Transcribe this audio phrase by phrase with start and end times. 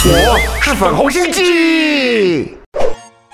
[0.00, 2.56] 是粉红心机。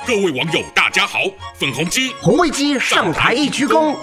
[0.06, 1.18] 各位网友，大家好，
[1.58, 3.94] 粉红鸡红卫鸡上台一鞠躬。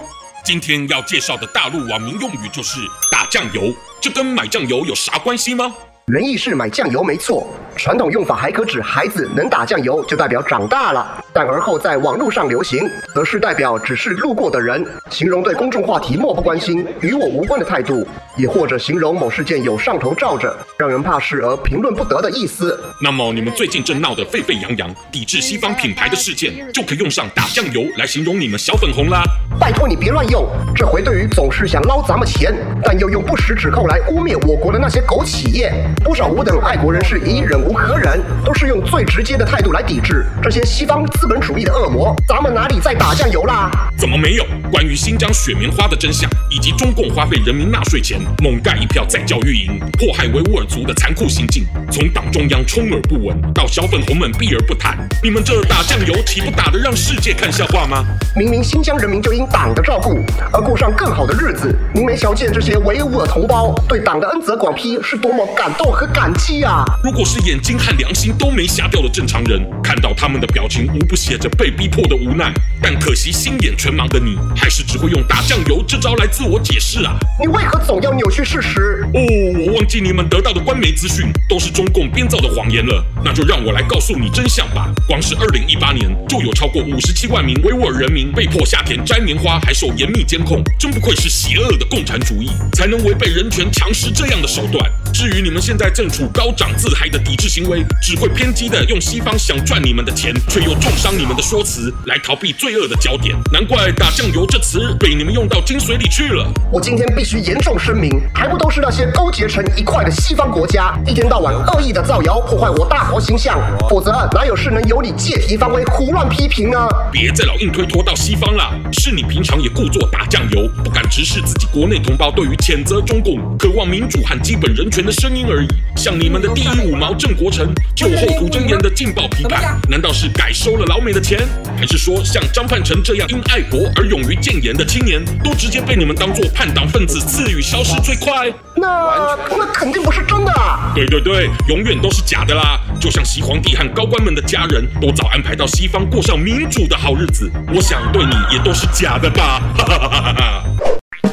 [0.44, 2.80] 今天要介绍的大陆网民用语就是
[3.12, 5.74] 打酱油，这跟买酱油有啥关系吗？
[6.08, 12.80] 原意是买酱油没错，传统用法还可指孩子能打酱油就代表长大了，但而后在网络上流行，
[13.14, 18.06] 则是代表只是路过的人，形容对公众话题漠不关心、与我无关的态度，
[18.38, 22.80] 也或者形容某事件有上头罩着，让人怕事而评论不得的意思。
[23.02, 29.24] 那么你们最近正闹得沸沸扬扬，抵制西方品牌的事件，就可以用上打酱油来形容你们小粉红啦。
[29.60, 32.54] 拜托你别乱用，这回对于总是想捞咱们钱，
[32.84, 35.72] 但又用不实指控来污蔑我国的那些狗企业。
[36.04, 42.16] 不少吾等爱国人士已忍无可忍，都是用最直接的态度来抵制这些西方资本主义的恶魔。
[42.28, 43.70] 咱们哪里在打酱油啦？
[43.98, 44.46] 怎么没有？
[44.72, 58.04] 关于新疆雪棉花的真相，以及中共花费人民纳税钱猛盖一票再教育营，迫害维吾尔族的残酷行径，从党中央充耳不闻到小粉红们避而不谈，你们这打酱油岂不打得让世界看笑话吗？
[58.36, 60.20] 明明新疆人民就因党的照顾
[60.52, 65.92] 而过上更好的日子，您没瞧见这些维吾尔同胞对党的恩泽广披是多么感动？
[65.92, 66.86] 和感激啊！
[67.04, 72.50] 如果是眼睛和良心都没瞎掉的正常人，看到他们的表情，无不写着被逼迫的无奈。
[72.82, 77.16] 但可惜心眼全盲的你，还是只会用打酱油这招来自我解释啊！
[77.40, 79.06] 你为何总要扭曲事实？
[79.14, 79.22] 哦，
[79.68, 83.04] 我忘记你们得到的官媒资讯都是中共编造的谎言了。
[83.24, 84.92] 那就让我来告诉你真相吧。
[85.08, 90.64] 光是二零一八年，就有超过五十七万名维吾尔人民被迫下田摘棉花，还受严密监控。
[90.80, 94.90] 真不愧是邪恶的共产主义，才能违背人权强施这样的手段。
[95.14, 103.36] 至于你们现在正处高涨自嗨的抵制行为，只会偏激的用西方想赚你们的钱，却又重伤你们的说辞来逃避罪恶的焦点。
[103.52, 106.50] 难怪打酱油这词被你们用到精髓里去了。
[106.72, 116.88] 我今天必须严重声明，还不都是那些勾结成一块的西方国家，一天到晚恶意的造谣，破坏我大国形象，否则哪有事能由你借题发挥，胡乱批评呢？
[117.12, 125.68] 别再老硬推脱到西方了，是你平常也故作打酱油，不敢直视自己国内同胞对于谴责中共、渴望民主和基本人权的声音而已。
[125.98, 131.46] 像你们的第一五毛郑国成，酒后吐真言的劲爆批判，难道是改收了老美的钱？
[131.78, 138.52] 还是说像张盼成这样因爱国而勇于谏言的青年，都直接被你们当作叛党分子赐予消失最快？
[138.76, 140.92] 那那肯定不是真的啊！
[140.96, 142.80] 对对对，永远都是假的啦！
[143.00, 149.62] 就像西皇帝和高官们的家人都早安排到西方过上民主的好日子，我想对你也都是假的吧？
[149.78, 150.64] 哈哈哈哈哈！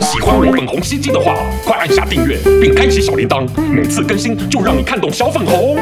[0.01, 1.35] 喜欢我粉红心机的话，
[1.65, 5.79] 快按下订阅并开启小铃铛，每次更新就让你看懂小粉红。